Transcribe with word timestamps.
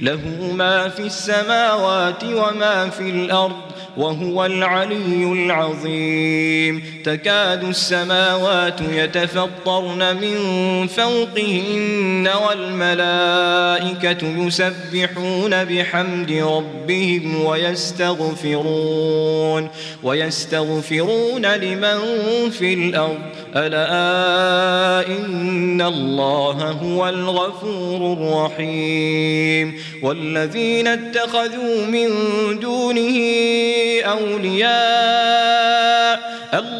له 0.00 0.52
ما 0.54 0.88
في 0.88 1.02
السماوات 1.02 2.24
وما 2.24 2.90
في 2.90 3.10
الأرض 3.10 3.56
وهو 3.96 4.46
العلي 4.46 5.24
العظيم. 5.32 6.82
تكاد 7.04 7.64
السماوات 7.64 8.80
يتفطرن 8.80 10.16
من 10.16 10.36
فوقهن 10.86 12.28
والملائكة 12.46 14.26
يسبحون 14.46 15.64
بحمد 15.64 16.32
ربهم 16.32 17.44
ويستغفرون 17.44 18.90
ويستغفرون 20.02 21.46
لمن 21.46 21.98
في 22.50 22.74
الأرض. 22.74 23.18
ألا 23.56 25.06
إن 25.06 25.82
الله 25.82 26.70
هو 26.70 27.08
الغفور 27.08 28.12
الرحيم. 28.12 29.74
والذين 30.02 30.88
اتخذوا 30.88 31.84
من 31.86 32.08
دونه 32.60 33.16
أولياء 34.04 34.70
الله 36.54 36.79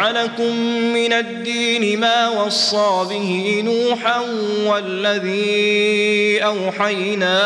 لكم 0.00 0.56
من 0.92 1.12
الدين 1.12 2.00
ما 2.00 2.28
وصى 2.28 3.06
به 3.10 3.62
نوحا 3.64 4.20
والذي 4.66 6.44
أوحينا 6.44 7.40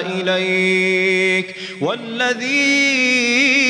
إليك 0.00 1.54
والذي 1.80 3.69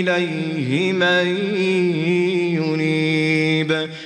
إليه 0.00 0.92
من 0.92 1.26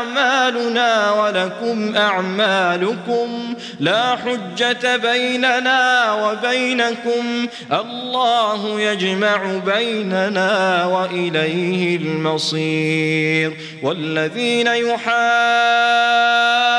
أعمالنا 0.00 1.12
ولكم 1.12 1.96
أعمالكم 1.96 3.54
لا 3.80 4.16
حجة 4.16 4.96
بيننا 4.96 6.12
وبينكم 6.12 7.46
الله 7.72 8.80
يجمع 8.80 9.58
بيننا 9.66 10.84
وإليه 10.84 11.96
المصير 11.96 13.56
والذين 13.82 14.66
يحاجون 14.66 16.69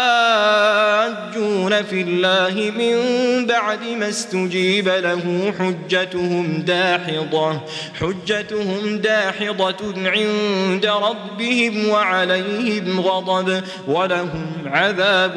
يجادلون 1.61 1.83
في 1.83 2.01
الله 2.01 2.71
من 2.71 3.45
بعد 3.45 3.79
ما 3.99 4.09
استجيب 4.09 4.87
له 4.87 5.53
حجتهم 5.59 6.63
داحضة 6.67 7.61
حجتهم 7.99 8.97
داحضة 8.97 10.09
عند 10.09 10.85
ربهم 10.85 11.89
وعليهم 11.89 12.99
غضب 12.99 13.63
ولهم 13.87 14.45
عذاب 14.65 15.35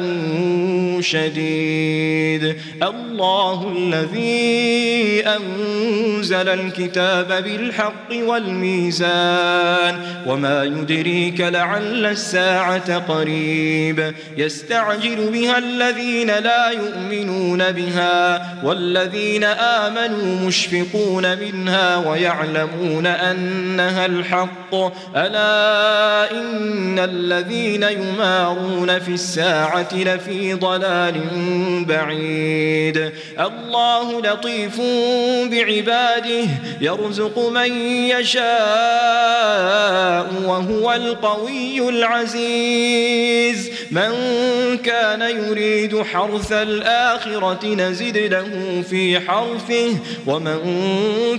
شديد. 0.99 2.55
الله 2.83 3.73
الذي 3.77 5.23
أنزل 5.25 6.49
الكتاب 6.49 7.43
بالحق 7.43 8.09
والميزان 8.11 9.99
وما 10.27 10.63
يدريك 10.63 11.41
لعل 11.41 12.05
الساعة 12.05 12.97
قريب. 12.97 14.13
يستعجل 14.37 15.29
بها 15.31 15.57
الذين 15.57 16.14
لا 16.23 16.69
يؤمنون 16.69 17.71
بها 17.71 18.45
والذين 18.63 19.43
آمنوا 19.43 20.47
مشفقون 20.47 21.37
منها 21.37 21.97
ويعلمون 21.97 23.07
أنها 23.07 24.05
الحق. 24.05 24.75
ألا 25.15 26.31
إن 26.31 26.99
الذين 26.99 27.83
يمارون 27.83 28.99
في 28.99 29.11
الساعة 29.11 29.89
لفي 29.93 30.53
ضلال 30.53 31.21
بعيد. 31.85 33.11
الله 33.39 34.21
لطيف 34.21 34.81
بعباده 35.51 36.45
يرزق 36.81 37.39
من 37.49 37.71
يشاء 38.09 38.45
وهو 40.45 40.93
القوي 40.93 41.89
العزيز. 41.89 43.69
من 43.91 44.11
كان 44.77 45.21
يريد 45.21 46.01
حرث 46.05 46.51
الآخرة 46.51 47.65
نزد 47.65 48.17
له 48.17 48.83
في 48.89 49.19
حرثه. 49.19 49.97
ومن 50.25 50.59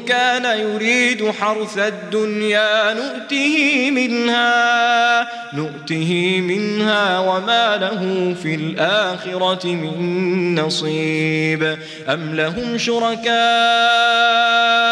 كان 0.09 0.61
يريد 0.61 1.31
حرث 1.31 1.79
الدنيا 1.79 2.95
نؤته 2.95 3.91
منها 3.91 5.29
نؤته 5.55 6.41
منها 6.41 7.19
وما 7.19 7.77
له 7.77 8.35
في 8.43 8.55
الآخرة 8.55 9.67
من 9.67 10.61
نصيب. 10.61 11.79
أم 12.09 12.35
لهم 12.35 12.79
شركاء 12.79 14.86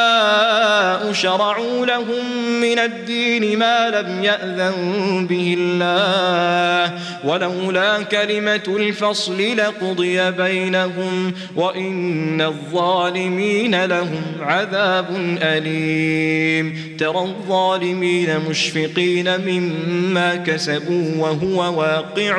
شرعوا 1.13 1.87
لهم 1.87 2.25
من 2.61 2.79
الدين 2.79 3.59
ما 3.59 3.91
لم 3.91 4.25
يأذن 4.25 5.27
به 5.27 5.57
الله. 5.59 6.99
ولولا 7.25 8.03
كلمة 8.03 8.63
الفصل 8.69 9.57
لقضي 9.57 10.31
بينهم 10.31 11.35
وإن 11.57 12.41
الظالمين 12.41 13.85
لهم 13.85 14.23
عذاب 14.41 15.07
أليم. 15.43 16.97
ترى 16.99 17.21
الظالمين 17.21 18.29
مشفقين 18.51 19.41
مما 19.41 20.37
كسبوا 20.37 21.11
وهو 21.19 21.81
واقع 21.81 22.39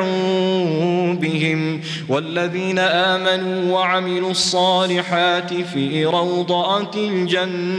بهم. 1.12 1.80
والذين 2.08 2.78
آمنوا 2.78 3.72
وعملوا 3.72 4.30
الصالحات 4.30 5.54
في 5.54 6.04
روضات 6.04 6.96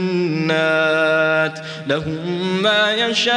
الجنات 0.08 1.60
لهم 1.86 2.62
ما 2.62 2.92
يشاءون 2.94 3.36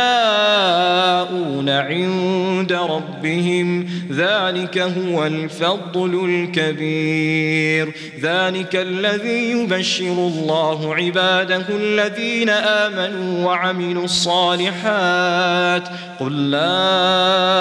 عند 1.70 2.74
ربهم. 2.74 3.88
ذلك 4.12 4.78
هو 4.78 5.26
الفضل 5.26 6.26
الكبير. 6.30 7.94
ذلك 8.22 8.76
الذي 8.76 9.52
يبشر 9.52 10.12
الله 10.12 10.96
عباده 10.96 11.66
الذين 11.70 12.50
آمنوا 12.50 13.46
وعملوا 13.46 14.04
الصالحات. 14.04 15.88
قل 16.20 16.52
لا 16.52 17.61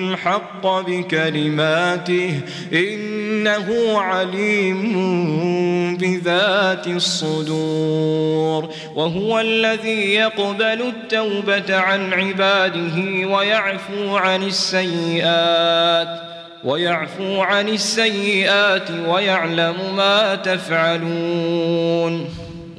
الحق 0.00 0.66
بكلماته 0.66 2.40
إنه 2.72 3.98
عليم 4.00 5.96
بذات 5.96 6.86
الصدور. 6.86 8.70
وهو 8.94 9.40
الذي 9.40 10.14
يقبل 10.14 10.62
التوبة 10.64 11.76
عن 11.76 12.12
عباده 12.12 13.26
ويعفو 13.28 14.16
عن 14.16 14.42
السيئات 14.42 16.08
ويعفو 16.64 17.40
عن 17.40 17.68
السيئات 17.68 18.90
ويعلم 19.08 19.96
ما 19.96 20.34
تفعلون. 20.34 22.28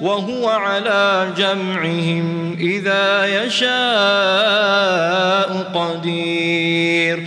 وهو 0.00 0.48
على 0.48 1.32
جمعهم 1.36 2.56
إذا 2.60 3.26
يشاء 3.44 3.76
قدير. 5.74 7.26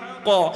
الحق. 0.27 0.55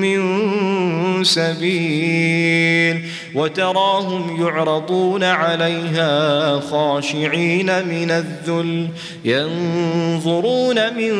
من 0.00 1.24
سبيل 1.24 3.04
وتراهم 3.34 4.46
يعرضون 4.46 5.24
عليها 5.24 6.60
خاشعين 6.60 7.88
من 7.88 8.10
الذل 8.10 8.88
ينظرون 9.24 10.94
من 10.96 11.12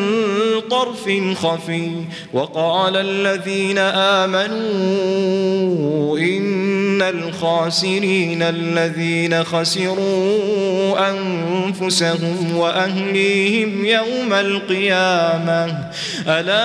طرف 0.71 1.11
خفي 1.35 1.91
وقال 2.33 2.97
الذين 2.97 3.79
آمنوا 4.19 6.19
إن 6.19 7.03
الخاسرين 7.03 8.43
الذين 8.43 9.45
خسروا 9.45 11.11
أنفسهم 11.11 12.57
وأهليهم 12.57 13.85
يوم 13.85 14.33
القيامة 14.33 15.91
ألا 16.29 16.65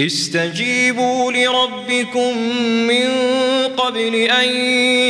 استجيبوا 0.00 1.32
لربكم 1.32 2.38
من 2.86 3.08
قبل 3.76 4.14
أن 4.14 4.48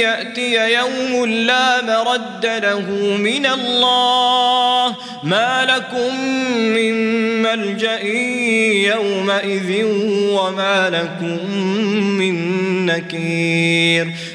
يأتي 0.00 0.74
يوم 0.74 1.26
لا 1.26 1.82
مرد 1.82 2.46
له 2.46 2.90
من 3.16 3.46
الله. 3.46 4.96
ما 5.22 5.66
لكم 5.68 6.20
من 6.54 6.94
ملجأ 7.42 8.02
يومئذ 8.94 9.84
وما 10.30 10.90
لكم 10.90 11.54
من 12.18 12.36
نكير. 12.86 14.33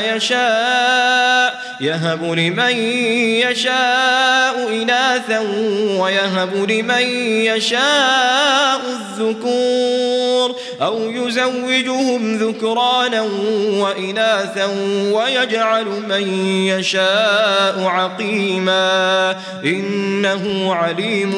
يشاء 0.00 1.62
يهب 1.80 2.24
لمن 2.24 2.76
يشاء 3.50 4.68
إناثا 4.68 5.38
ويهب 5.98 6.70
لمن 6.70 7.02
يشاء 7.46 8.80
الذكور 8.86 10.56
أو 10.82 11.10
يزوجهم 11.10 12.36
ذكرانا 12.36 13.22
وإناثا 13.78 14.66
ويجعل 15.12 15.84
من 15.84 16.34
يشاء 16.66 17.84
عقيما 17.84 19.36
إنه 19.64 20.74
عليم 20.74 21.32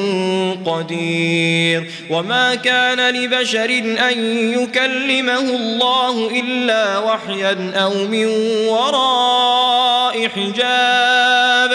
قدير. 0.67 1.91
وما 2.11 2.55
كان 2.55 3.15
لبشر 3.15 3.71
أن 4.11 4.21
يكلمه 4.53 5.39
الله 5.39 6.41
إلا 6.41 6.99
وحيا 6.99 7.73
أو 7.75 7.95
من 7.95 8.29
وراء 8.69 10.29
حجاب 10.29 11.34